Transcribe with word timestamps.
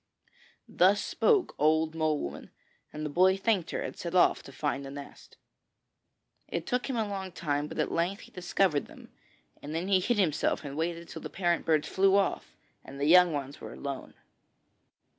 Thus 0.67 0.99
spoke 1.03 1.53
Old 1.59 1.93
Mole 1.93 2.17
woman, 2.17 2.49
and 2.91 3.05
the 3.05 3.09
boy 3.11 3.37
thanked 3.37 3.69
her 3.69 3.83
and 3.83 3.95
set 3.95 4.15
off 4.15 4.41
to 4.41 4.51
find 4.51 4.83
the 4.83 4.89
nests. 4.89 5.37
It 6.47 6.65
took 6.65 6.89
him 6.89 6.95
a 6.95 7.07
long 7.07 7.31
time, 7.31 7.67
but 7.67 7.77
at 7.77 7.91
length 7.91 8.21
he 8.21 8.31
discovered 8.31 8.87
them; 8.87 9.11
then 9.61 9.87
he 9.89 9.99
hid 9.99 10.17
himself 10.17 10.63
and 10.65 10.75
waited 10.75 11.07
till 11.07 11.21
the 11.21 11.29
parent 11.29 11.65
birds 11.67 11.87
flew 11.87 12.15
off 12.15 12.55
and 12.83 12.99
the 12.99 13.05
young 13.05 13.31
ones 13.31 13.61
were 13.61 13.73
alone. 13.73 14.15